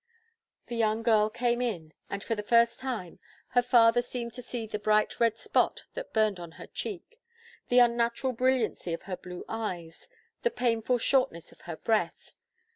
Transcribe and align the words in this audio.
The 0.65 0.75
young 0.75 1.03
girl 1.03 1.29
came 1.29 1.61
in; 1.61 1.93
and, 2.09 2.23
for 2.23 2.33
the 2.33 2.41
first 2.41 2.79
time, 2.79 3.19
her 3.49 3.61
father 3.61 4.01
seemed 4.01 4.33
to 4.33 4.41
see 4.41 4.65
the 4.65 4.79
bright 4.79 5.19
red 5.19 5.37
spot 5.37 5.83
that 5.93 6.11
burned 6.11 6.39
on 6.39 6.53
her 6.53 6.65
cheek, 6.65 7.21
the 7.69 7.77
unnatural 7.77 8.33
brilliancy 8.33 8.95
of 8.95 9.03
her 9.03 9.15
blue 9.15 9.45
eyes, 9.47 10.09
the 10.41 10.49
painful 10.49 10.97
shortness 10.97 11.51
of 11.51 11.61
her 11.61 11.77
breath. 11.77 12.33